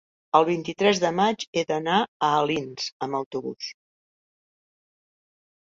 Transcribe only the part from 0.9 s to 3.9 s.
de maig he d'anar a Alins amb autobús.